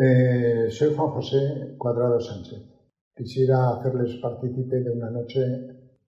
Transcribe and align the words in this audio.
Eh, 0.00 0.68
soy 0.70 0.94
Juan 0.94 1.10
José 1.10 1.74
Cuadrado 1.76 2.20
Sánchez. 2.20 2.60
Quisiera 3.16 3.70
hacerles 3.70 4.14
partícipe 4.22 4.76
de 4.76 4.90
una 4.92 5.10
noche 5.10 5.40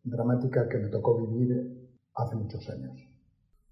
dramática 0.04 0.68
que 0.68 0.78
me 0.78 0.88
tocó 0.88 1.18
vivir 1.18 1.90
hace 2.14 2.36
muchos 2.36 2.68
años. 2.70 2.92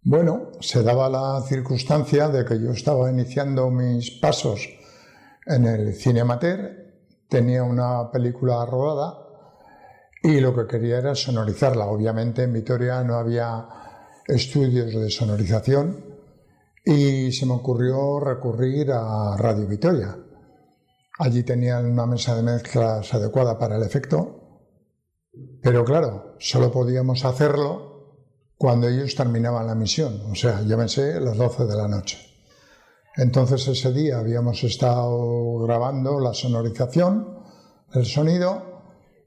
Bueno, 0.02 0.50
se 0.60 0.82
daba 0.82 1.08
la 1.08 1.40
circunstancia 1.42 2.28
de 2.30 2.44
que 2.44 2.60
yo 2.60 2.72
estaba 2.72 3.08
iniciando 3.12 3.70
mis 3.70 4.10
pasos 4.10 4.68
en 5.46 5.66
el 5.66 5.94
cine 5.94 6.22
amateur, 6.22 6.72
tenía 7.28 7.62
una 7.62 8.10
película 8.10 8.66
rodada 8.66 9.18
y 10.20 10.40
lo 10.40 10.52
que 10.52 10.66
quería 10.66 10.98
era 10.98 11.14
sonorizarla. 11.14 11.86
Obviamente 11.86 12.42
en 12.42 12.52
Vitoria 12.52 13.04
no 13.04 13.14
había 13.14 13.68
estudios 14.26 14.92
de 14.92 15.10
sonorización 15.10 16.17
y 16.90 17.30
se 17.32 17.44
me 17.44 17.52
ocurrió 17.52 18.18
recurrir 18.18 18.92
a 18.92 19.36
Radio 19.36 19.66
Vitoria. 19.66 20.16
Allí 21.18 21.42
tenían 21.42 21.84
una 21.84 22.06
mesa 22.06 22.34
de 22.34 22.42
mezclas 22.42 23.12
adecuada 23.12 23.58
para 23.58 23.76
el 23.76 23.82
efecto, 23.82 24.70
pero 25.62 25.84
claro, 25.84 26.36
solo 26.38 26.72
podíamos 26.72 27.26
hacerlo 27.26 28.16
cuando 28.56 28.88
ellos 28.88 29.14
terminaban 29.14 29.66
la 29.66 29.74
misión, 29.74 30.30
o 30.30 30.34
sea, 30.34 30.62
llámense 30.62 31.20
las 31.20 31.36
12 31.36 31.66
de 31.66 31.76
la 31.76 31.88
noche. 31.88 32.18
Entonces 33.16 33.68
ese 33.68 33.92
día 33.92 34.18
habíamos 34.18 34.64
estado 34.64 35.58
grabando 35.58 36.18
la 36.20 36.32
sonorización, 36.32 37.38
el 37.92 38.06
sonido, 38.06 38.62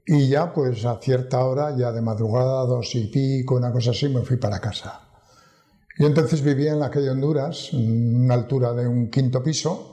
y 0.04 0.28
ya 0.28 0.52
pues 0.52 0.84
a 0.84 0.98
cierta 1.00 1.44
hora, 1.44 1.76
ya 1.76 1.92
de 1.92 2.02
madrugada, 2.02 2.66
dos 2.66 2.92
y 2.96 3.06
pico, 3.06 3.54
una 3.54 3.70
cosa 3.70 3.92
así, 3.92 4.08
me 4.08 4.22
fui 4.22 4.36
para 4.36 4.58
casa. 4.58 5.11
Yo 5.98 6.06
entonces 6.06 6.42
vivía 6.42 6.72
en 6.72 6.80
la 6.80 6.90
calle 6.90 7.10
Honduras, 7.10 7.70
en 7.72 8.24
una 8.24 8.34
altura 8.34 8.72
de 8.72 8.88
un 8.88 9.10
quinto 9.10 9.42
piso, 9.42 9.88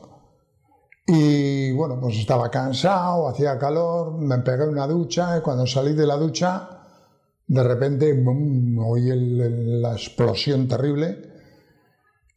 y 1.05 1.71
bueno, 1.71 1.99
pues 1.99 2.17
estaba 2.17 2.49
cansado, 2.49 3.27
hacía 3.27 3.57
calor, 3.57 4.17
me 4.17 4.37
pegué 4.39 4.65
una 4.67 4.87
ducha, 4.87 5.37
y 5.37 5.41
cuando 5.41 5.65
salí 5.65 5.93
de 5.93 6.07
la 6.07 6.15
ducha, 6.15 6.69
de 7.47 7.63
repente 7.63 8.23
oí 8.79 9.09
la 9.81 9.93
explosión 9.93 10.67
terrible, 10.67 11.33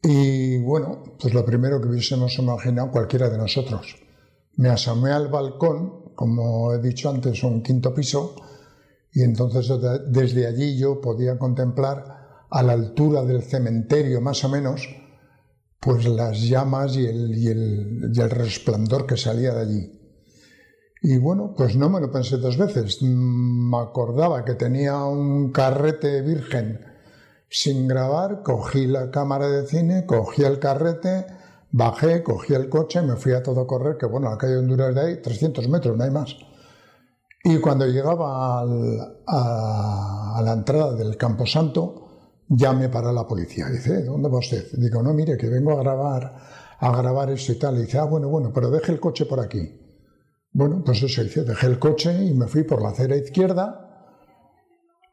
y 0.01 0.57
bueno, 0.57 1.03
pues 1.19 1.33
lo 1.33 1.45
primero 1.45 1.79
que 1.79 1.87
hubiésemos 1.87 2.37
imaginado 2.39 2.91
cualquiera 2.91 3.29
de 3.29 3.37
nosotros. 3.37 3.95
Me 4.57 4.69
asomé 4.69 5.11
al 5.11 5.29
balcón, 5.29 6.11
como 6.15 6.73
he 6.73 6.81
dicho 6.81 7.09
antes, 7.09 7.43
un 7.43 7.63
quinto 7.63 7.93
piso, 7.93 8.35
y 9.13 9.21
entonces 9.21 9.71
desde 10.09 10.47
allí 10.47 10.77
yo 10.77 10.99
podía 10.99 11.37
contemplar 11.37 12.22
a 12.53 12.61
la 12.61 12.73
altura 12.73 13.23
del 13.23 13.41
cementerio 13.41 14.21
más 14.21 14.43
o 14.43 14.49
menos, 14.49 14.87
pues 15.79 16.05
las 16.05 16.39
llamas 16.39 16.95
y 16.95 17.07
el, 17.07 17.35
y 17.35 17.47
el, 18.19 18.29
resplandor 18.29 19.07
que 19.07 19.17
salía 19.17 19.55
de 19.55 19.61
allí. 19.61 19.99
Y 21.01 21.17
bueno, 21.17 21.55
pues 21.57 21.75
no 21.75 21.89
me 21.89 21.99
lo 21.99 22.11
pensé 22.11 22.37
dos 22.37 22.57
veces. 22.57 23.01
Me 23.01 23.77
acordaba 23.79 24.45
que 24.45 24.53
tenía 24.53 25.03
un 25.03 25.51
carrete 25.51 26.21
virgen 26.21 26.79
sin 27.49 27.87
grabar, 27.87 28.43
cogí 28.43 28.85
la 28.85 29.09
cámara 29.09 29.49
de 29.49 29.65
cine, 29.65 30.05
cogí 30.05 30.43
el 30.43 30.59
carrete, 30.59 31.25
bajé, 31.71 32.21
cogí 32.21 32.53
el 32.53 32.69
coche, 32.69 33.01
me 33.01 33.15
fui 33.15 33.33
a 33.33 33.41
todo 33.41 33.65
correr, 33.65 33.97
que 33.97 34.05
bueno, 34.05 34.29
la 34.29 34.37
calle 34.37 34.57
Honduras 34.57 34.93
de 34.93 35.01
ahí, 35.01 35.21
300 35.23 35.67
metros, 35.69 35.97
no 35.97 36.03
hay 36.03 36.11
más. 36.11 36.37
Y 37.43 37.57
cuando 37.57 37.87
llegaba 37.87 38.61
a, 38.61 40.37
a 40.37 40.41
la 40.43 40.53
entrada 40.53 40.93
del 40.93 41.17
Camposanto, 41.17 42.02
llame 42.55 42.89
para 42.89 43.11
la 43.11 43.27
policía. 43.27 43.67
Dice, 43.69 44.03
¿dónde 44.03 44.29
va 44.29 44.39
usted? 44.39 44.71
Digo, 44.73 45.01
no, 45.01 45.13
mire, 45.13 45.37
que 45.37 45.47
vengo 45.47 45.71
a 45.71 45.83
grabar, 45.83 46.35
a 46.79 46.97
grabar 46.97 47.29
esto 47.29 47.51
y 47.51 47.55
tal. 47.55 47.79
dice, 47.81 47.97
ah, 47.97 48.05
bueno, 48.05 48.29
bueno, 48.29 48.51
pero 48.53 48.69
deje 48.69 48.91
el 48.91 48.99
coche 48.99 49.25
por 49.25 49.39
aquí. 49.39 49.79
Bueno, 50.51 50.83
pues 50.85 51.01
eso 51.01 51.23
hice, 51.23 51.43
dejé 51.43 51.67
el 51.67 51.79
coche 51.79 52.13
y 52.23 52.33
me 52.33 52.47
fui 52.47 52.63
por 52.63 52.81
la 52.81 52.89
acera 52.89 53.15
izquierda. 53.15 53.79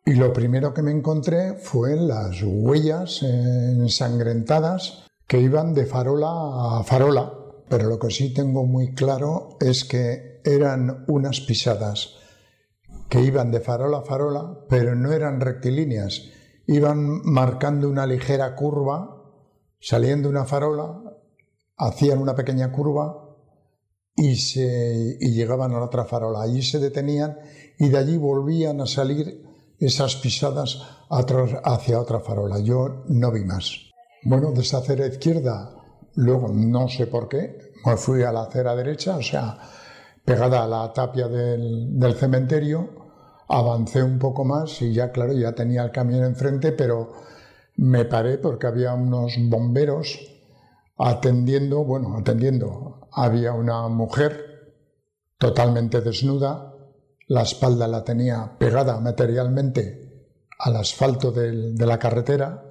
Y 0.05 0.15
lo 0.15 0.33
primero 0.33 0.75
que 0.75 0.83
me 0.83 0.91
encontré 0.91 1.55
fue 1.55 1.97
las 1.97 2.43
huellas 2.43 3.23
ensangrentadas 3.23 5.05
que 5.27 5.41
iban 5.41 5.73
de 5.73 5.87
farola 5.87 6.79
a 6.79 6.83
farola. 6.85 7.33
Pero 7.69 7.89
lo 7.89 7.99
que 7.99 8.11
sí 8.11 8.35
tengo 8.35 8.67
muy 8.67 8.95
claro 8.95 9.57
es 9.61 9.85
que 9.85 10.41
eran 10.45 11.05
unas 11.07 11.41
pisadas 11.41 12.17
que 13.09 13.21
iban 13.21 13.51
de 13.51 13.61
farola 13.61 13.99
a 13.99 14.03
farola, 14.03 14.65
pero 14.69 14.95
no 14.95 15.13
eran 15.13 15.41
rectilíneas, 15.41 16.29
iban 16.71 17.23
marcando 17.25 17.89
una 17.89 18.07
ligera 18.07 18.55
curva, 18.55 19.25
saliendo 19.81 20.29
una 20.29 20.45
farola, 20.45 21.03
hacían 21.77 22.21
una 22.21 22.37
pequeña 22.37 22.71
curva 22.71 23.29
y, 24.15 24.37
se, 24.37 25.19
llegaban 25.19 25.73
a 25.73 25.81
la 25.81 25.87
otra 25.87 26.05
farola. 26.05 26.43
Allí 26.43 26.63
se 26.63 26.79
detenían 26.79 27.37
y 27.77 27.89
de 27.89 27.99
allí 27.99 28.17
volvían 28.17 28.81
a 28.81 28.87
salir 28.87 29.43
esas 29.81 30.15
pisadas 30.17 30.81
hacia 31.11 32.01
otra 32.01 32.21
farola. 32.21 32.61
Yo 32.61 33.03
no 33.09 33.33
vi 33.33 33.45
más. 33.45 33.91
Bueno, 34.23 34.53
de 34.53 34.61
esa 34.61 34.79
acera 34.79 35.09
izquierda, 35.09 35.75
luego 36.15 36.53
no 36.53 36.87
sé 36.87 37.09
por 37.09 37.29
qué, 37.29 37.73
me 37.85 37.97
fui 37.97 38.23
a 38.23 38.31
la 38.31 38.43
acera 38.43 38.77
derecha, 38.77 39.17
o 39.17 39.23
sea, 39.23 39.59
pegada 40.25 40.63
a 40.63 40.69
la 40.69 40.93
tapia 40.93 41.27
del, 41.27 41.99
del 41.99 42.15
cementerio, 42.15 43.00
avancé 43.51 44.03
un 44.03 44.19
poco 44.19 44.45
más 44.45 44.81
y 44.83 44.93
ya, 44.93 45.13
claro, 45.13 45.33
ya 45.33 45.53
tenía 45.53 45.83
el 45.83 45.91
camión 45.91 46.25
enfrente, 46.25 46.73
pero 46.73 47.13
me 47.77 48.05
paré 48.05 48.39
porque 48.39 48.67
había 48.67 48.95
unos 48.95 49.35
bomberos 49.49 50.19
atendiendo, 50.97 51.85
bueno, 51.85 52.17
atendiendo. 52.17 53.09
Había 53.13 53.53
una 53.53 53.89
mujer 53.89 54.75
totalmente 55.39 56.01
desnuda, 56.01 56.75
la 57.27 57.43
espalda 57.43 57.89
la 57.89 58.05
tenía 58.05 58.57
pegada 58.59 59.01
materialmente 59.01 60.29
al 60.59 60.77
asfalto 60.77 61.33
de 61.33 61.87
la 61.87 61.99
carretera 61.99 62.71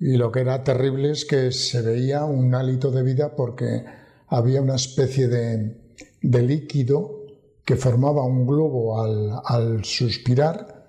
y 0.00 0.16
lo 0.16 0.32
que 0.32 0.40
era 0.40 0.64
terrible 0.64 1.10
es 1.10 1.26
que 1.26 1.52
se 1.52 1.82
veía 1.82 2.24
un 2.24 2.54
hálito 2.54 2.90
de 2.90 3.02
vida 3.02 3.36
porque 3.36 3.84
había 4.28 4.62
una 4.62 4.76
especie 4.76 5.28
de, 5.28 5.76
líquido 6.22 7.19
que 7.70 7.76
formaba 7.76 8.24
un 8.24 8.44
globo 8.44 9.00
al, 9.00 9.84
suspirar 9.84 10.88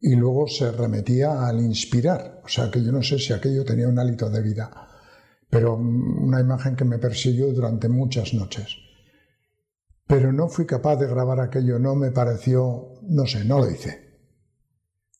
y 0.00 0.16
luego 0.16 0.48
se 0.48 0.72
remetía 0.72 1.46
al 1.46 1.60
inspirar. 1.60 2.42
O 2.44 2.48
sea 2.48 2.72
que 2.72 2.82
yo 2.82 2.90
no 2.90 3.04
sé 3.04 3.20
si 3.20 3.32
aquello 3.32 3.64
tenía 3.64 3.86
un 3.86 4.00
hálito 4.00 4.28
de 4.28 4.42
vida, 4.42 4.68
pero 5.48 5.76
una 5.76 6.40
imagen 6.40 6.74
que 6.74 6.84
me 6.84 6.98
persiguió 6.98 7.52
durante 7.52 7.88
muchas 7.88 8.34
noches. 8.34 8.66
Pero 10.08 10.32
no 10.32 10.48
fui 10.48 10.66
capaz 10.66 10.96
de 10.96 11.06
grabar 11.06 11.38
aquello, 11.38 11.78
no 11.78 11.94
me 11.94 12.10
pareció, 12.10 12.94
no 13.02 13.24
sé, 13.24 13.44
no 13.44 13.60
lo 13.60 13.70
hice. 13.70 14.18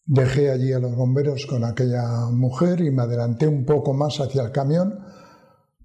Dejé 0.04 0.50
allí 0.50 0.72
a 0.72 0.80
los 0.80 0.96
bomberos 0.96 1.46
con 1.46 1.62
aquella 1.62 2.26
mujer 2.32 2.80
y 2.80 2.90
me 2.90 3.02
adelanté 3.02 3.46
un 3.46 3.64
poco 3.64 3.94
más 3.94 4.18
hacia 4.18 4.42
el 4.42 4.50
camión 4.50 4.98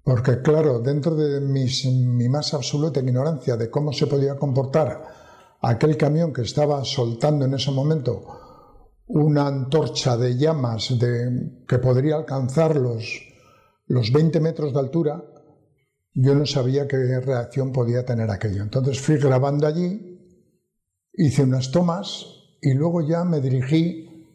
porque 0.03 0.41
claro, 0.41 0.79
dentro 0.79 1.15
de 1.15 1.39
mi 1.39 2.27
más 2.27 2.53
absoluta 2.53 2.99
ignorancia 2.99 3.55
de 3.55 3.69
cómo 3.69 3.93
se 3.93 4.07
podía 4.07 4.35
comportar 4.35 5.01
aquel 5.61 5.95
camión 5.95 6.33
que 6.33 6.41
estaba 6.41 6.83
soltando 6.83 7.45
en 7.45 7.53
ese 7.53 7.71
momento 7.71 8.25
una 9.07 9.47
antorcha 9.47 10.17
de 10.17 10.37
llamas 10.37 10.97
de, 10.99 11.63
que 11.67 11.79
podría 11.79 12.17
alcanzar 12.17 12.75
los, 12.75 13.21
los 13.87 14.11
20 14.11 14.39
metros 14.41 14.73
de 14.73 14.79
altura, 14.79 15.23
yo 16.13 16.35
no 16.35 16.45
sabía 16.45 16.87
qué 16.87 17.19
reacción 17.21 17.71
podía 17.71 18.05
tener 18.05 18.29
aquello. 18.29 18.61
Entonces 18.61 18.99
fui 18.99 19.17
grabando 19.17 19.67
allí, 19.67 20.19
hice 21.13 21.43
unas 21.43 21.71
tomas 21.71 22.25
y 22.61 22.73
luego 22.73 23.01
ya 23.01 23.23
me 23.23 23.39
dirigí 23.39 24.27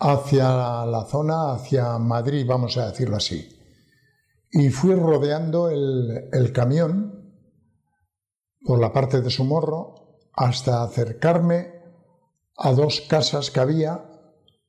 hacia 0.00 0.84
la 0.84 1.06
zona, 1.08 1.52
hacia 1.52 1.96
Madrid, 1.98 2.44
vamos 2.46 2.76
a 2.76 2.88
decirlo 2.90 3.16
así 3.16 3.55
y 4.58 4.70
fui 4.70 4.94
rodeando 4.94 5.68
el, 5.68 6.50
camión 6.54 7.30
por 8.64 8.80
la 8.80 8.90
parte 8.90 9.20
de 9.20 9.28
su 9.28 9.44
morro 9.44 10.18
hasta 10.32 10.82
acercarme 10.82 11.74
a 12.56 12.72
dos 12.72 13.02
casas 13.02 13.50
que 13.50 13.60
había. 13.60 14.02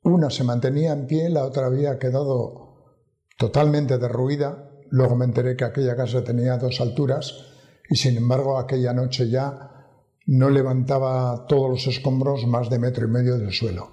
Una 0.04 0.30
se 0.30 0.44
mantenía 0.44 0.92
en 0.92 1.08
pie, 1.08 1.30
la 1.30 1.46
otra 1.46 1.68
había 1.68 1.98
quedado 2.00 2.98
totalmente 3.38 3.98
derruida. 3.98 4.72
Luego 4.90 5.16
me 5.16 5.24
enteré 5.24 5.56
que 5.56 5.64
aquella 5.64 5.96
casa 5.96 6.22
tenía 6.22 6.58
dos 6.58 6.82
alturas 6.82 7.46
y 7.90 7.96
sin 7.96 8.18
embargo 8.18 8.58
aquella 8.58 8.92
noche 8.92 9.30
ya 9.30 9.72
no 10.26 10.50
levantaba 10.50 11.46
todos 11.48 11.70
los 11.70 11.88
escombros 11.88 12.46
más 12.46 12.70
de 12.70 12.80
metro 12.80 13.08
y 13.08 13.10
medio 13.10 13.38
del 13.38 13.54
suelo. 13.54 13.88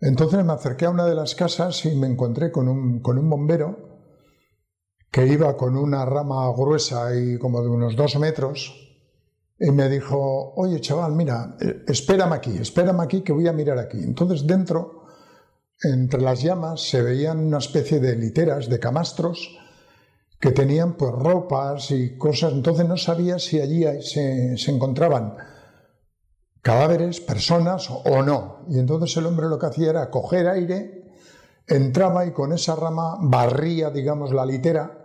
Entonces 0.00 0.42
me 0.46 0.54
acerqué 0.54 0.86
a 0.86 0.90
una 0.90 1.04
de 1.04 1.14
las 1.14 1.34
casas 1.34 1.84
y 1.84 1.94
me 1.94 2.06
encontré 2.06 2.50
con 2.50 2.68
un, 2.68 3.00
con 3.00 3.18
un 3.18 3.28
bombero 3.28 3.83
que 5.14 5.28
iba 5.28 5.56
con 5.56 5.76
una 5.76 6.04
rama 6.04 6.50
gruesa 6.50 7.14
y 7.14 7.38
como 7.38 7.62
de 7.62 7.68
unos 7.68 7.94
dos 7.94 8.18
metros, 8.18 8.74
y 9.56 9.70
me 9.70 9.88
dijo, 9.88 10.52
oye 10.56 10.80
chaval, 10.80 11.12
mira, 11.12 11.56
eh, 11.60 11.84
espérame 11.86 12.32
aquí, 12.32 12.58
espérame 12.58 12.98
aquí 13.02 13.20
que 13.20 13.32
voy 13.32 13.46
a 13.46 13.52
mirar 13.52 13.78
aquí. 13.78 13.98
Entonces 13.98 14.44
dentro, 14.44 15.04
entre 15.84 16.20
las 16.20 16.42
llamas, 16.42 16.80
se 16.80 17.00
veían 17.00 17.38
una 17.38 17.58
especie 17.58 18.00
de 18.00 18.16
literas, 18.16 18.68
de 18.68 18.80
camastros, 18.80 19.56
que 20.40 20.50
tenían 20.50 20.96
pues 20.96 21.12
ropas 21.12 21.92
y 21.92 22.18
cosas, 22.18 22.52
entonces 22.52 22.88
no 22.88 22.96
sabía 22.96 23.38
si 23.38 23.60
allí 23.60 23.84
se, 24.02 24.58
se 24.58 24.70
encontraban 24.72 25.36
cadáveres, 26.60 27.20
personas 27.20 27.88
o 27.88 28.20
no. 28.24 28.64
Y 28.68 28.80
entonces 28.80 29.16
el 29.16 29.26
hombre 29.26 29.46
lo 29.46 29.60
que 29.60 29.66
hacía 29.66 29.90
era 29.90 30.10
coger 30.10 30.48
aire, 30.48 31.04
entraba 31.68 32.26
y 32.26 32.32
con 32.32 32.52
esa 32.52 32.74
rama 32.74 33.16
barría, 33.20 33.90
digamos, 33.90 34.32
la 34.32 34.44
litera 34.44 35.02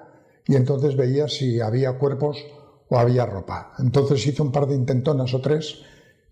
y 0.50 0.56
entonces 0.56 0.98
veía 0.98 1.28
si 1.28 1.62
había 1.62 2.00
cuerpos 2.00 2.44
o 2.90 2.98
había 2.98 3.28
ropa. 3.28 3.74
Entonces 3.78 4.26
hizo 4.26 4.42
un 4.42 4.52
par 4.52 4.66
de 4.66 4.74
intentonas 4.74 5.32
o 5.36 5.42
tres 5.42 5.84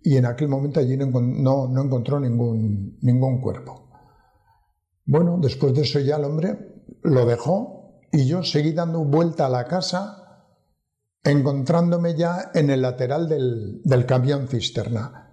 y 0.02 0.18
en 0.18 0.26
aquel 0.26 0.48
momento 0.48 0.80
allí 0.80 0.98
no, 0.98 1.68
no, 1.68 1.84
encontró 1.84 2.20
ningún, 2.20 2.98
ningún 3.04 3.40
cuerpo. 3.40 3.92
Bueno, 5.06 5.38
después 5.40 5.76
de 5.76 5.84
eso 5.84 6.00
ya 6.00 6.16
el 6.16 6.24
hombre 6.24 6.58
lo 7.04 7.28
dejó 7.28 8.02
y 8.12 8.26
yo 8.26 8.42
seguí 8.42 8.72
dando 8.72 9.06
vuelta 9.06 9.46
a 9.46 9.50
la 9.50 9.66
casa 9.66 10.48
encontrándome 11.24 12.16
ya 12.16 12.50
en 12.56 12.72
el 12.72 12.82
lateral 12.82 13.30
del, 13.30 13.84
del 13.84 14.08
camión 14.08 14.48
cisterna. 14.48 15.32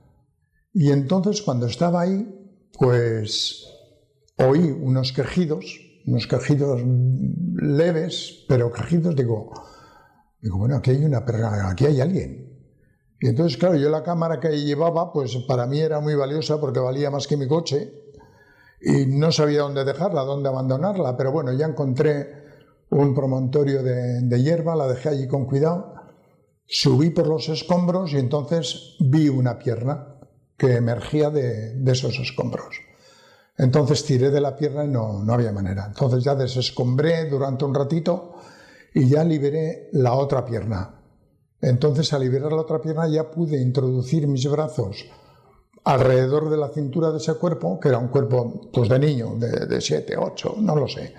Y 0.74 0.90
entonces 0.90 1.40
cuando 1.40 1.68
estaba 1.68 2.02
ahí, 2.02 2.68
pues 2.78 3.64
oí 4.36 4.70
unos 4.70 5.14
quejidos, 5.14 5.83
unos 6.06 6.26
quejidos 6.26 6.82
leves, 7.56 8.44
pero 8.48 8.72
quejidos, 8.72 9.16
digo, 9.16 9.52
digo, 10.40 10.58
bueno, 10.58 10.76
aquí 10.76 10.90
hay 10.90 11.04
una 11.04 11.24
perra, 11.24 11.70
aquí 11.70 11.86
hay 11.86 12.00
alguien. 12.00 12.44
Y 13.20 13.28
entonces, 13.28 13.56
claro, 13.56 13.76
yo 13.76 13.88
la 13.88 14.02
cámara 14.02 14.38
que 14.38 14.50
llevaba, 14.50 15.12
pues 15.12 15.36
para 15.48 15.66
mí 15.66 15.80
era 15.80 16.00
muy 16.00 16.14
valiosa 16.14 16.60
porque 16.60 16.80
valía 16.80 17.10
más 17.10 17.26
que 17.26 17.36
mi 17.36 17.48
coche 17.48 17.92
y 18.80 19.06
no 19.06 19.32
sabía 19.32 19.62
dónde 19.62 19.84
dejarla, 19.84 20.22
dónde 20.22 20.48
abandonarla, 20.48 21.16
pero 21.16 21.32
bueno, 21.32 21.52
ya 21.52 21.66
encontré 21.66 22.44
un 22.90 23.14
promontorio 23.14 23.82
de, 23.82 24.42
hierba, 24.42 24.76
la 24.76 24.86
dejé 24.86 25.08
allí 25.08 25.26
con 25.26 25.46
cuidado, 25.46 25.94
subí 26.66 27.10
por 27.10 27.26
los 27.26 27.48
escombros 27.48 28.12
y 28.12 28.18
entonces 28.18 28.96
vi 29.00 29.28
una 29.28 29.58
pierna 29.58 30.18
que 30.58 30.76
emergía 30.76 31.30
de, 31.30 31.74
de 31.76 31.92
esos 31.92 32.18
escombros. 32.18 32.76
Entonces 33.56 34.04
tiré 34.04 34.30
de 34.30 34.40
la 34.40 34.56
pierna 34.56 34.84
y 34.84 34.88
no, 34.88 35.22
no 35.22 35.32
había 35.32 35.52
manera. 35.52 35.86
Entonces 35.86 36.24
ya 36.24 36.34
desescombré 36.34 37.28
durante 37.28 37.64
un 37.64 37.74
ratito 37.74 38.34
y 38.92 39.08
ya 39.08 39.24
liberé 39.24 39.88
la 39.92 40.14
otra 40.14 40.44
pierna. 40.44 41.00
Entonces 41.60 42.12
al 42.12 42.22
liberar 42.22 42.52
la 42.52 42.62
otra 42.62 42.80
pierna 42.80 43.08
ya 43.08 43.30
pude 43.30 43.60
introducir 43.60 44.26
mis 44.26 44.48
brazos 44.50 45.06
alrededor 45.84 46.50
de 46.50 46.56
la 46.56 46.70
cintura 46.70 47.10
de 47.10 47.18
ese 47.18 47.34
cuerpo, 47.34 47.78
que 47.78 47.88
era 47.88 47.98
un 47.98 48.08
cuerpo 48.08 48.70
pues, 48.72 48.88
de 48.88 48.98
niño, 48.98 49.36
de 49.36 49.80
7, 49.80 50.16
8, 50.16 50.56
no 50.58 50.76
lo 50.76 50.88
sé. 50.88 51.14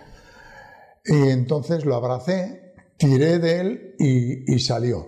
Y 1.05 1.29
entonces 1.29 1.85
lo 1.85 1.95
abracé, 1.95 2.73
tiré 2.97 3.37
de 3.37 3.59
él 3.59 3.95
y, 3.99 4.53
y 4.53 4.59
salió. 4.59 5.07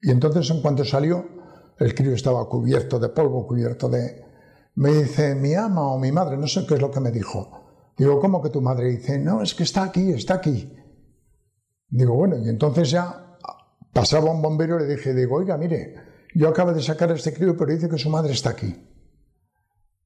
Y 0.00 0.10
entonces 0.10 0.48
en 0.50 0.62
cuanto 0.62 0.84
salió, 0.84 1.26
el 1.78 1.94
crío 1.94 2.12
estaba 2.12 2.48
cubierto 2.48 3.00
de 3.00 3.08
polvo, 3.08 3.46
cubierto 3.46 3.88
de, 3.88 4.27
me 4.78 4.92
dice 4.92 5.34
mi 5.34 5.54
ama 5.54 5.90
o 5.90 5.98
mi 5.98 6.12
madre, 6.12 6.36
no 6.36 6.46
sé 6.46 6.64
qué 6.64 6.74
es 6.74 6.80
lo 6.80 6.92
que 6.92 7.00
me 7.00 7.10
dijo. 7.10 7.90
Digo, 7.96 8.20
¿cómo 8.20 8.40
que 8.40 8.50
tu 8.50 8.60
madre? 8.60 8.90
Dice, 8.90 9.18
no, 9.18 9.42
es 9.42 9.52
que 9.52 9.64
está 9.64 9.82
aquí, 9.82 10.12
está 10.12 10.34
aquí. 10.34 10.72
Digo, 11.88 12.14
bueno, 12.14 12.36
y 12.38 12.48
entonces 12.48 12.88
ya 12.92 13.36
pasaba 13.92 14.30
un 14.30 14.40
bombero 14.40 14.76
y 14.76 14.86
le 14.86 14.94
dije, 14.94 15.14
digo, 15.14 15.38
oiga, 15.38 15.56
mire, 15.58 15.96
yo 16.32 16.48
acabo 16.48 16.72
de 16.72 16.80
sacar 16.80 17.10
a 17.10 17.16
este 17.16 17.32
crío, 17.32 17.56
pero 17.56 17.72
dice 17.72 17.88
que 17.88 17.98
su 17.98 18.08
madre 18.08 18.32
está 18.32 18.50
aquí. 18.50 18.72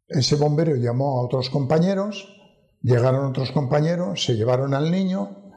Ese 0.08 0.36
bombero 0.36 0.74
llamó 0.76 1.18
a 1.18 1.22
otros 1.22 1.50
compañeros, 1.50 2.34
llegaron 2.80 3.26
otros 3.26 3.52
compañeros, 3.52 4.24
se 4.24 4.36
llevaron 4.36 4.72
al 4.72 4.90
niño 4.90 5.52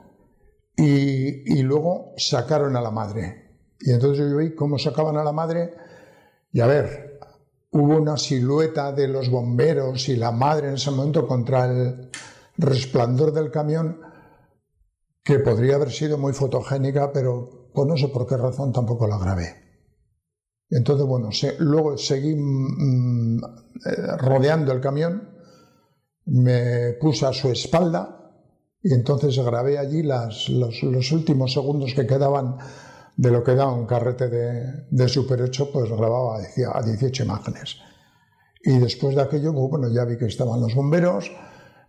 y, 0.75 1.57
y 1.57 1.63
luego 1.63 2.11
sacaron 2.17 2.75
a 2.75 2.81
la 2.81 2.91
madre. 2.91 3.59
Y 3.79 3.91
entonces 3.91 4.29
yo 4.29 4.35
vi 4.35 4.53
cómo 4.55 4.77
sacaban 4.77 5.15
a 5.15 5.23
la 5.23 5.31
madre 5.31 5.73
y 6.51 6.59
a 6.59 6.67
ver, 6.67 7.14
hubo 7.75 7.97
una 7.97 8.15
silueta 8.15 8.93
de 8.93 9.09
los 9.09 9.29
bomberos 9.29 10.07
y 10.07 10.15
la 10.15 10.31
madre 10.31 10.69
en 10.69 10.75
ese 10.75 10.91
momento 10.91 11.27
contra 11.27 11.65
el 11.65 12.09
resplandor 12.57 13.33
del 13.33 13.51
camión 13.51 13.99
que 15.21 15.39
podría 15.39 15.75
haber 15.75 15.91
sido 15.91 16.17
muy 16.17 16.31
fotogénica, 16.31 17.11
pero 17.11 17.69
pues 17.73 17.85
no 17.85 17.97
sé 17.97 18.07
por 18.07 18.25
qué 18.25 18.37
razón 18.37 18.71
tampoco 18.71 19.07
la 19.07 19.17
grabé. 19.17 19.55
Entonces, 20.69 21.05
bueno, 21.05 21.29
luego 21.59 21.97
seguí 21.97 22.33
mm, 22.33 23.43
eh, 23.43 24.17
rodeando 24.19 24.71
el 24.71 24.79
camión, 24.79 25.31
me 26.27 26.93
puse 26.93 27.25
a 27.25 27.33
su 27.33 27.49
espalda 27.49 28.31
y 28.81 28.93
entonces 28.93 29.37
grabé 29.39 29.77
allí 29.77 30.01
los 30.01 31.11
últimos 31.11 31.51
segundos 31.51 31.93
que 31.93 32.07
quedaban 32.07 32.57
de 33.17 33.31
lo 33.31 33.43
que 33.43 33.55
da 33.55 33.67
un 33.67 33.85
carrete 33.85 34.29
de, 34.29 34.85
de 34.89 35.07
Super 35.07 35.41
8, 35.41 35.69
pues 35.71 35.89
grababa 35.89 36.37
a 36.37 36.81
18 36.81 37.23
imágenes. 37.23 37.77
Y 38.63 38.79
después 38.79 39.15
de 39.15 39.21
aquello, 39.21 39.53
pues, 39.53 39.69
bueno, 39.69 39.89
ya 39.93 40.05
vi 40.05 40.17
que 40.17 40.25
estaban 40.25 40.59
los 40.59 40.73
bomberos, 40.73 41.31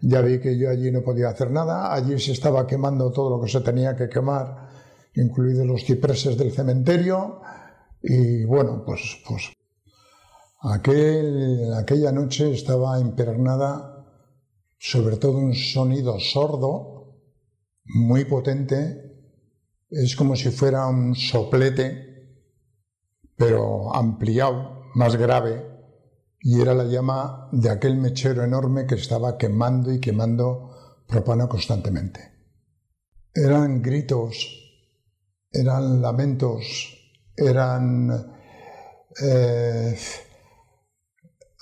ya 0.01 0.21
vi 0.21 0.41
que 0.41 0.59
yo 0.59 0.71
allí 0.71 0.91
no 0.91 1.03
podía 1.03 1.31
hacer 1.31 1.51
nada, 1.51 1.93
allí 1.93 2.19
se 2.19 2.33
estaba 2.33 2.67
quemando 2.67 3.11
todo 3.11 3.31
lo 3.31 3.43
que 3.43 3.51
se 3.51 3.61
tenía 3.61 3.97
que 3.97 4.09
quemar, 4.09 4.69
incluidos 5.15 5.67
los 5.67 5.85
cipreses 5.85 6.37
del 6.37 6.53
cementerio, 6.53 7.41
y 8.03 8.45
bueno, 8.45 8.83
pues, 8.85 9.23
pues 9.27 9.53
aquel, 10.61 11.73
aquella 11.75 12.13
noche 12.13 12.53
estaba 12.53 13.01
impregnada 13.01 13.97
sobre 14.79 15.17
todo 15.17 15.39
un 15.39 15.55
sonido 15.55 16.21
sordo, 16.21 17.17
muy 17.85 18.25
potente, 18.25 19.06
es 19.91 20.17
como 20.17 20.37
si 20.37 20.51
fuera 20.51 20.87
un 20.87 21.15
soplete, 21.15 22.07
pero 23.37 23.95
ampliado, 23.95 24.91
más 24.95 25.17
grave, 25.17 25.77
y 26.41 26.61
era 26.61 26.75
la 26.75 26.85
llama 26.85 27.49
de 27.53 27.71
aquel 27.71 27.97
mechero 27.97 28.45
enorme 28.45 28.87
que 28.87 28.95
estaba 28.95 29.37
quemando 29.37 29.93
y 29.93 30.01
quemando 30.01 31.03
propano 31.07 31.49
constantemente. 31.49 32.21
Eran 33.35 33.83
gritos, 33.83 34.49
eran 35.53 36.01
lamentos, 36.01 36.97
eran 37.37 38.11
eh, 39.23 39.99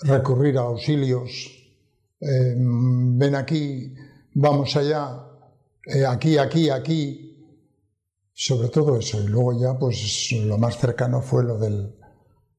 recurrir 0.03 0.59
a 0.59 0.63
auxilios, 0.63 1.51
eh, 2.21 2.55
ven 2.57 3.35
aquí, 3.35 3.95
vamos 4.35 4.77
allá, 4.77 5.27
eh, 5.87 6.07
aquí, 6.07 6.39
aquí, 6.39 6.71
aquí, 6.71 7.24
sobre 8.35 8.69
todo 8.69 8.99
eso. 8.99 9.23
Y 9.23 9.29
luego 9.29 9.59
ya, 9.59 9.79
pues 9.79 10.33
lo 10.45 10.59
más 10.59 10.77
cercano 10.77 11.23
fue 11.23 11.45
lo 11.45 11.57
del, 11.57 11.95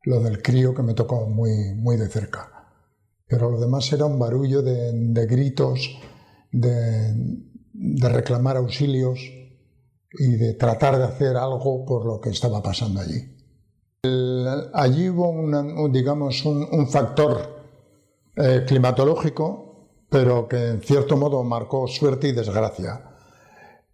lo 0.03 0.21
del 0.21 0.41
crío 0.41 0.73
que 0.73 0.81
me 0.81 0.93
tocó 0.93 1.27
muy, 1.27 1.73
muy 1.75 1.97
de 1.97 2.07
cerca. 2.07 2.51
Pero 3.27 3.51
lo 3.51 3.59
demás 3.59 3.91
era 3.91 4.05
un 4.05 4.17
barullo 4.17 4.61
de, 4.61 5.25
gritos, 5.27 5.99
de, 6.51 7.13
reclamar 7.99 8.57
auxilios 8.57 9.19
y 10.17 10.35
de 10.37 10.53
tratar 10.53 10.97
de 10.97 11.03
hacer 11.03 11.35
algo 11.35 11.85
por 11.85 12.05
lo 12.05 12.21
que 12.21 12.29
estaba 12.29 12.61
pasando 12.61 13.01
allí. 13.01 13.35
allí 14.73 15.09
hubo, 15.09 15.29
un, 15.29 15.91
digamos, 15.91 16.45
un, 16.45 16.87
factor 16.87 17.63
eh, 18.37 18.63
climatológico, 18.65 19.89
pero 20.07 20.47
que 20.47 20.67
en 20.69 20.81
cierto 20.81 21.17
modo 21.17 21.43
marcó 21.43 21.87
suerte 21.87 22.27
y 22.27 22.31
desgracia. 22.31 23.09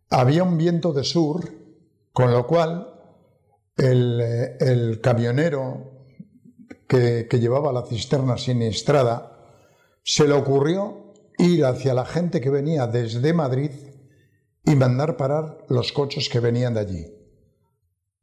Había 0.09 0.43
un 0.43 0.57
viento 0.57 0.91
de 0.91 1.05
sur 1.05 1.60
con 2.13 2.31
lo 2.31 2.45
cual, 2.45 2.87
el, 3.77 4.99
camionero 5.01 6.05
que, 6.87 7.27
llevaba 7.31 7.71
la 7.71 7.85
cisterna 7.85 8.37
siniestrada 8.37 9.37
se 10.03 10.27
le 10.27 10.33
ocurrió 10.33 11.13
ir 11.37 11.65
hacia 11.65 11.93
la 11.93 12.05
gente 12.05 12.41
que 12.41 12.49
venía 12.49 12.87
desde 12.87 13.33
Madrid 13.33 13.71
y 14.65 14.75
mandar 14.75 15.17
parar 15.17 15.59
los 15.69 15.91
coches 15.91 16.29
que 16.29 16.39
venían 16.39 16.73
de 16.73 16.79
allí. 16.79 17.07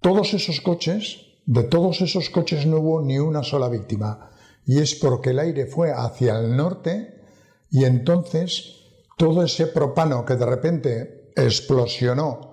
Todos 0.01 0.35
esos 0.35 0.61
coches, 0.61 1.41
de 1.47 1.65
todos 1.65 2.01
esos 2.01 2.31
coches 2.31 2.67
no 2.67 2.79
hubo 2.79 3.03
ni 3.03 3.19
una 3.19 3.43
sola 3.43 3.69
víctima. 3.69 4.31
Y 4.65 4.79
es 4.79 4.95
porque 4.95 5.31
el 5.31 5.39
aire 5.39 5.67
fue 5.67 5.93
hacia 5.93 6.39
el 6.39 6.55
norte 6.57 7.23
y 7.71 7.85
entonces 7.85 8.77
todo 9.17 9.43
ese 9.43 9.67
propano 9.67 10.25
que 10.25 10.37
de 10.37 10.47
repente 10.47 11.33
explosionó 11.35 12.48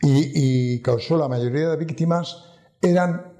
y, 0.00 0.80
causó 0.82 1.16
la 1.16 1.28
mayoría 1.28 1.70
de 1.70 1.76
víctimas 1.76 2.44
eran 2.80 3.32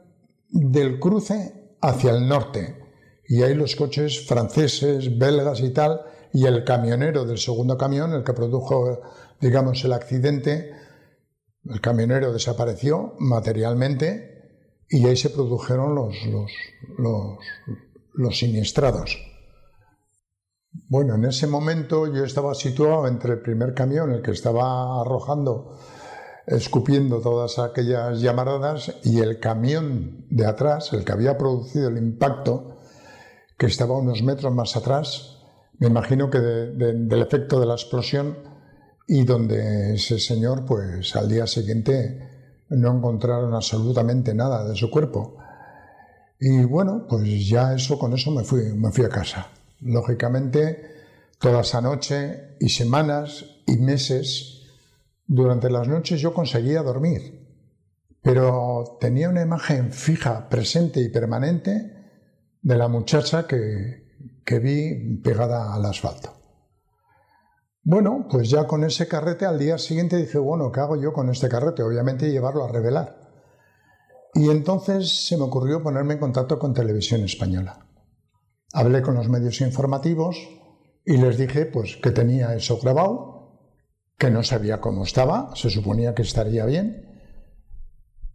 del 0.48 0.98
cruce 0.98 1.76
hacia 1.80 2.12
el 2.12 2.26
norte. 2.26 2.82
Y 3.28 3.42
ahí 3.42 3.54
los 3.54 3.76
coches 3.76 4.26
franceses, 4.26 5.18
belgas 5.18 5.60
y 5.60 5.70
tal, 5.70 6.00
y 6.32 6.46
el 6.46 6.64
camionero 6.64 7.24
del 7.24 7.38
segundo 7.38 7.76
camión, 7.76 8.12
el 8.12 8.24
que 8.24 8.32
produjo, 8.32 9.00
digamos, 9.40 9.84
el 9.84 9.92
accidente, 9.92 10.72
el 11.64 11.80
camionero 11.80 12.32
desapareció 12.32 13.14
materialmente 13.18 14.36
y 14.88 15.06
ahí 15.06 15.16
se 15.16 15.30
produjeron 15.30 15.94
los, 15.94 16.14
los, 16.26 16.52
los, 16.98 17.38
los 18.14 18.38
siniestrados. 18.38 19.18
Bueno, 20.88 21.14
en 21.14 21.24
ese 21.24 21.46
momento 21.46 22.06
yo 22.12 22.24
estaba 22.24 22.54
situado 22.54 23.08
entre 23.08 23.34
el 23.34 23.40
primer 23.40 23.74
camión, 23.74 24.12
el 24.12 24.22
que 24.22 24.30
estaba 24.30 25.00
arrojando, 25.00 25.78
escupiendo 26.46 27.20
todas 27.20 27.58
aquellas 27.58 28.20
llamaradas, 28.20 28.94
y 29.04 29.20
el 29.20 29.40
camión 29.40 30.26
de 30.30 30.46
atrás, 30.46 30.92
el 30.92 31.04
que 31.04 31.12
había 31.12 31.36
producido 31.36 31.88
el 31.88 31.98
impacto, 31.98 32.78
que 33.58 33.66
estaba 33.66 33.98
unos 33.98 34.22
metros 34.22 34.52
más 34.52 34.76
atrás, 34.76 35.38
me 35.78 35.88
imagino 35.88 36.30
que 36.30 36.38
del 36.38 37.22
efecto 37.22 37.60
de 37.60 37.66
la 37.66 37.74
explosión, 37.74 38.36
y 39.08 39.24
donde 39.24 39.94
ese 39.94 40.18
señor, 40.18 40.64
pues 40.64 41.14
al 41.14 41.28
día 41.28 41.46
siguiente 41.46 42.64
no 42.68 42.96
encontraron 42.96 43.54
absolutamente 43.54 44.34
nada 44.34 44.68
de 44.68 44.74
su 44.74 44.90
cuerpo. 44.90 45.36
Y 46.40 46.64
bueno, 46.64 47.06
pues 47.08 47.48
ya 47.48 47.74
eso, 47.74 47.98
con 47.98 48.12
eso 48.12 48.30
me 48.30 48.44
fui, 48.44 48.74
me 48.74 48.90
fui 48.90 49.04
a 49.04 49.08
casa. 49.08 49.48
Lógicamente, 49.80 50.96
toda 51.38 51.60
esa 51.60 51.80
noche 51.80 52.56
y 52.60 52.68
semanas 52.68 53.44
y 53.66 53.76
meses, 53.76 54.65
durante 55.26 55.70
las 55.70 55.88
noches 55.88 56.20
yo 56.20 56.32
conseguía 56.32 56.82
dormir, 56.82 57.46
pero 58.22 58.98
tenía 59.00 59.28
una 59.28 59.42
imagen 59.42 59.92
fija, 59.92 60.48
presente 60.48 61.00
y 61.00 61.08
permanente 61.08 61.96
de 62.62 62.76
la 62.76 62.88
muchacha 62.88 63.46
que, 63.46 64.04
vi 64.60 65.18
pegada 65.22 65.74
al 65.74 65.84
asfalto. 65.84 66.32
Bueno, 67.82 68.26
pues 68.28 68.50
ya 68.50 68.66
con 68.66 68.82
ese 68.82 69.06
carrete 69.06 69.46
al 69.46 69.58
día 69.58 69.78
siguiente 69.78 70.16
dije, 70.16 70.38
bueno, 70.38 70.72
¿qué 70.72 70.80
hago 70.80 71.00
yo 71.00 71.12
con 71.12 71.30
este 71.30 71.48
carrete? 71.48 71.82
Obviamente 71.82 72.30
llevarlo 72.30 72.64
a 72.64 72.68
revelar. 72.68 73.20
Y 74.34 74.50
entonces 74.50 75.26
se 75.26 75.36
me 75.36 75.44
ocurrió 75.44 75.82
ponerme 75.82 76.14
en 76.14 76.20
contacto 76.20 76.58
con 76.58 76.74
Televisión 76.74 77.22
Española. 77.22 77.86
Hablé 78.72 79.02
con 79.02 79.14
los 79.14 79.28
medios 79.28 79.60
informativos 79.60 80.36
y 81.04 81.16
les 81.16 81.38
dije 81.38 81.66
pues 81.66 81.96
que 81.96 82.10
tenía 82.10 82.54
eso 82.54 82.78
grabado, 82.78 83.35
que 84.18 84.30
no 84.30 84.42
sabía 84.42 84.80
cómo 84.80 85.04
estaba, 85.04 85.50
se 85.54 85.70
suponía 85.70 86.14
que 86.14 86.22
estaría 86.22 86.64
bien, 86.64 87.20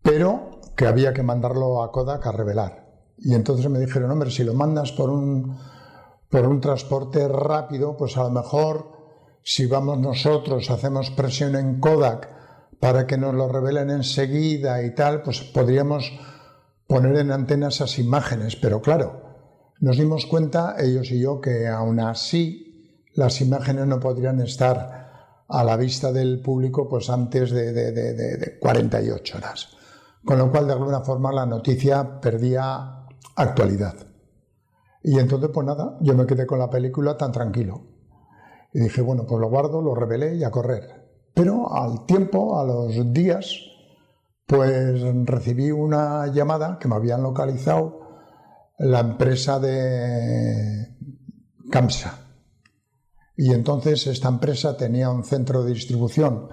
pero 0.02 0.62
que 0.76 0.88
había 0.88 1.14
que 1.14 1.24
mandarlo 1.24 1.84
a 1.84 1.92
Kodak 1.92 2.26
a 2.28 2.32
revelar. 2.32 2.88
Y 3.18 3.34
entonces 3.34 3.70
me 3.70 3.80
dijeron, 3.80 4.12
hombre, 4.12 4.32
si 4.32 4.44
lo 4.44 4.54
mandas 4.54 4.92
por 4.92 5.10
un, 5.10 5.58
por 6.30 6.48
un 6.48 6.60
transporte 6.60 7.28
rápido, 7.28 7.98
pues 7.98 8.18
a 8.18 8.24
lo 8.24 8.32
mejor 8.32 9.02
si 9.44 9.66
vamos 9.66 10.00
nosotros, 10.00 10.70
hacemos 10.70 11.10
presión 11.12 11.56
en 11.56 11.80
Kodak, 11.80 12.30
para 12.80 13.06
que 13.06 13.18
nos 13.18 13.36
lo 13.36 13.48
revelen 13.48 13.92
enseguida 13.92 14.84
y 14.84 14.96
tal, 14.96 15.22
pues 15.22 15.42
podríamos 15.42 16.12
poner 16.88 17.16
en 17.18 17.32
antena 17.32 17.68
esas 17.68 18.00
imágenes. 18.00 18.56
Pero 18.56 18.82
claro, 18.82 19.22
nos 19.80 19.98
dimos 19.98 20.26
cuenta, 20.26 20.76
ellos 20.80 21.12
y 21.12 21.20
yo, 21.20 21.40
que 21.40 21.68
aún 21.68 22.00
así 22.00 23.08
las 23.14 23.40
imágenes 23.42 23.86
no 23.86 24.00
podrían 24.00 24.42
estar 24.42 25.11
a 25.52 25.64
la 25.64 25.78
vista 25.78 26.12
del 26.12 26.42
público 26.42 26.88
pues 26.88 27.10
antes 27.10 27.52
de, 27.52 27.74
de 27.74 28.60
48 28.60 29.38
horas. 29.38 29.70
Con 30.24 30.38
lo 30.38 30.52
cual, 30.52 30.68
de 30.68 30.74
alguna 30.74 31.02
forma, 31.02 31.32
la 31.32 31.46
noticia 31.46 32.20
perdía 32.22 33.08
actualidad. 33.36 33.96
Y 35.04 35.18
entonces, 35.18 35.50
pues 35.52 35.66
nada, 35.66 35.98
yo 36.02 36.14
me 36.14 36.26
quedé 36.26 36.46
con 36.46 36.60
la 36.60 36.70
película 36.70 37.18
tan 37.18 37.32
tranquilo. 37.32 37.82
Y 38.74 38.80
dije, 38.80 39.02
bueno, 39.02 39.26
pues 39.26 39.42
lo 39.42 39.50
guardo, 39.50 39.82
lo 39.82 39.96
revelé 39.96 40.36
y 40.36 40.44
a 40.44 40.52
correr. 40.52 41.02
Pero 41.34 41.74
al 41.74 42.06
tiempo, 42.06 42.60
a 42.60 42.64
los 42.64 43.12
días, 43.12 43.56
pues 44.46 45.02
recibí 45.26 45.72
una 45.72 46.28
llamada 46.28 46.78
que 46.80 46.88
me 46.88 46.96
habían 46.96 47.24
localizado 47.24 48.02
la 48.78 49.00
empresa 49.00 49.60
de 49.60 50.98
CAMSA. 51.72 52.31
Y 53.42 53.54
entonces 53.54 54.06
esta 54.06 54.28
empresa 54.28 54.78
tenía 54.78 55.10
un 55.10 55.24
centro 55.24 55.64
de 55.64 55.74
distribución 55.74 56.50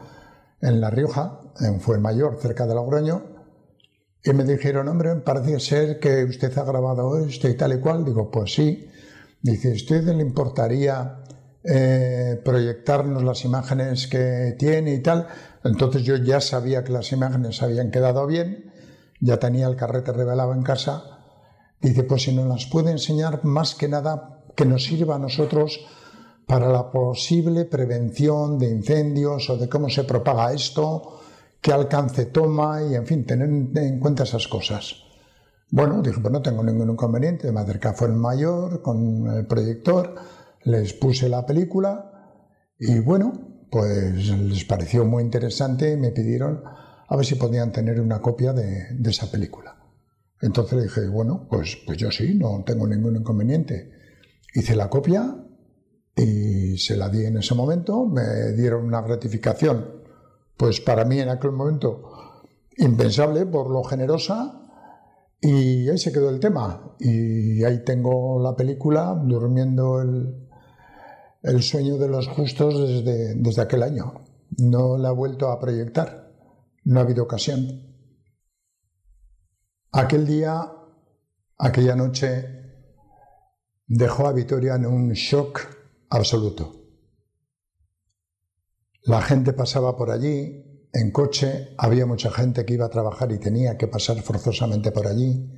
en 0.62 0.80
La 0.80 0.88
Rioja, 0.88 1.38
en 1.60 1.82
Fuenmayor, 1.82 2.38
cerca 2.40 2.66
de 2.66 2.74
Logroño, 2.74 3.26
y 4.24 4.32
me 4.32 4.42
dijeron, 4.44 4.88
hombre, 4.88 5.14
parece 5.16 5.60
ser 5.60 6.00
que 6.00 6.24
usted 6.24 6.56
ha 6.56 6.64
grabado 6.64 7.18
esto 7.18 7.46
y 7.46 7.54
tal 7.58 7.74
y 7.74 7.80
cual. 7.80 8.06
Digo, 8.06 8.30
pues 8.30 8.54
sí. 8.54 8.88
Dice, 9.42 9.72
¿usted 9.72 10.02
le 10.04 10.22
importaría 10.22 11.24
eh, 11.62 12.40
proyectarnos 12.42 13.22
las 13.22 13.44
imágenes 13.44 14.06
que 14.06 14.56
tiene 14.58 14.94
y 14.94 15.02
tal. 15.02 15.26
Entonces 15.64 16.04
yo 16.04 16.16
ya 16.16 16.40
sabía 16.40 16.84
que 16.84 16.92
las 16.92 17.12
imágenes 17.12 17.62
habían 17.62 17.90
quedado 17.90 18.26
bien, 18.26 18.72
ya 19.20 19.36
tenía 19.36 19.66
el 19.66 19.76
carrete 19.76 20.12
revelado 20.12 20.54
en 20.54 20.62
casa. 20.62 21.02
Dice, 21.82 22.04
pues 22.04 22.22
si 22.22 22.34
nos 22.34 22.46
las 22.46 22.64
puede 22.64 22.92
enseñar, 22.92 23.44
más 23.44 23.74
que 23.74 23.88
nada 23.88 24.40
que 24.56 24.64
nos 24.64 24.84
sirva 24.84 25.16
a 25.16 25.18
nosotros 25.18 25.80
para 26.48 26.72
la 26.72 26.90
posible 26.90 27.66
prevención 27.66 28.58
de 28.58 28.70
incendios 28.70 29.50
o 29.50 29.58
de 29.58 29.68
cómo 29.68 29.90
se 29.90 30.04
propaga 30.04 30.54
esto, 30.54 31.20
qué 31.60 31.72
alcance 31.72 32.24
toma 32.24 32.82
y, 32.82 32.94
en 32.94 33.06
fin, 33.06 33.26
tener 33.26 33.50
en 33.50 34.00
cuenta 34.00 34.22
esas 34.22 34.48
cosas. 34.48 34.94
Bueno, 35.70 36.00
dije, 36.00 36.18
pues 36.22 36.32
no 36.32 36.40
tengo 36.40 36.64
ningún 36.64 36.88
inconveniente, 36.88 37.52
me 37.52 37.60
acerqué 37.60 37.90
el 38.00 38.14
mayor 38.14 38.80
con 38.80 39.26
el 39.26 39.46
proyector, 39.46 40.14
les 40.62 40.94
puse 40.94 41.28
la 41.28 41.44
película 41.44 42.40
y 42.78 42.98
bueno, 43.00 43.66
pues 43.70 44.30
les 44.30 44.64
pareció 44.64 45.04
muy 45.04 45.24
interesante 45.24 45.92
y 45.92 45.96
me 45.98 46.12
pidieron 46.12 46.62
a 46.64 47.14
ver 47.14 47.26
si 47.26 47.34
podían 47.34 47.72
tener 47.72 48.00
una 48.00 48.22
copia 48.22 48.54
de, 48.54 48.96
esa 49.04 49.30
película. 49.30 49.76
Entonces 50.40 50.78
le 50.78 50.84
dije, 50.84 51.08
bueno, 51.08 51.46
pues, 51.50 51.76
pues 51.84 51.98
yo 51.98 52.10
sí, 52.10 52.34
no 52.36 52.64
tengo 52.64 52.86
ningún 52.86 53.16
inconveniente. 53.16 53.92
Hice 54.54 54.74
la 54.74 54.88
copia 54.88 55.44
y 56.18 56.76
se 56.78 56.96
la 56.96 57.08
di 57.08 57.24
en 57.24 57.38
ese 57.38 57.54
momento, 57.54 58.04
me 58.06 58.52
dieron 58.52 58.84
una 58.84 59.00
gratificación, 59.00 60.02
pues 60.56 60.80
para 60.80 61.04
mí 61.04 61.20
en 61.20 61.28
aquel 61.28 61.52
momento 61.52 62.10
impensable 62.76 63.46
por 63.46 63.70
lo 63.70 63.84
generosa 63.84 64.60
y 65.40 65.88
ahí 65.88 65.98
se 65.98 66.12
quedó 66.12 66.30
el 66.30 66.40
tema. 66.40 66.96
Y 66.98 67.62
ahí 67.62 67.84
tengo 67.84 68.40
la 68.40 68.56
película 68.56 69.14
durmiendo 69.24 70.00
el, 70.00 70.48
el 71.42 71.62
sueño 71.62 71.96
de 71.98 72.08
los 72.08 72.26
justos 72.26 72.80
desde, 72.80 73.34
desde 73.36 73.62
aquel 73.62 73.84
año. 73.84 74.24
No 74.58 74.98
la 74.98 75.10
ha 75.10 75.12
vuelto 75.12 75.50
a 75.50 75.60
proyectar. 75.60 76.32
No 76.84 76.98
ha 76.98 77.02
habido 77.04 77.22
ocasión. 77.22 77.84
Aquel 79.92 80.26
día, 80.26 80.72
aquella 81.56 81.94
noche, 81.94 82.44
dejó 83.86 84.26
a 84.26 84.32
Vitoria 84.32 84.74
en 84.74 84.86
un 84.86 85.12
shock 85.12 85.77
absoluto. 86.10 86.74
La 89.02 89.22
gente 89.22 89.52
pasaba 89.52 89.96
por 89.96 90.10
allí 90.10 90.68
en 90.92 91.10
coche, 91.10 91.74
había 91.78 92.06
mucha 92.06 92.30
gente 92.30 92.64
que 92.64 92.74
iba 92.74 92.86
a 92.86 92.90
trabajar 92.90 93.30
y 93.32 93.38
tenía 93.38 93.76
que 93.76 93.88
pasar 93.88 94.20
forzosamente 94.22 94.90
por 94.90 95.06
allí, 95.06 95.50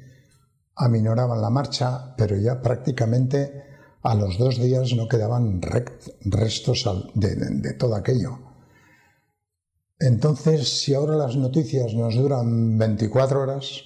aminoraban 0.77 1.41
la 1.41 1.51
marcha, 1.51 2.15
pero 2.17 2.37
ya 2.37 2.61
prácticamente 2.61 3.65
a 4.03 4.15
los 4.15 4.39
dos 4.39 4.59
días 4.59 4.95
no 4.95 5.09
quedaban 5.09 5.61
restos 5.63 6.89
de, 7.15 7.75
todo 7.75 7.95
aquello. 7.95 8.39
Entonces, 9.99 10.81
si 10.81 10.95
ahora 10.95 11.17
las 11.17 11.37
noticias 11.37 11.93
nos 11.95 12.15
duran 12.15 12.79
24 12.79 13.43
horas, 13.43 13.83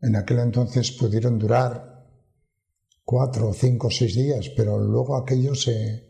en 0.00 0.16
aquel 0.16 0.38
entonces 0.38 0.92
pudieron 0.92 1.38
durar 1.38 1.97
cuatro, 3.08 3.54
cinco, 3.54 3.90
seis 3.90 4.14
días, 4.14 4.50
pero 4.54 4.76
luego 4.76 5.16
aquello 5.16 5.54
se, 5.54 6.04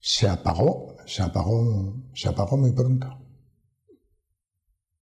se 0.00 0.26
apagó, 0.26 0.96
se 1.04 1.22
apagó, 1.22 1.94
se 2.14 2.30
apagó 2.30 2.56
muy 2.56 2.72
pronto. 2.72 3.06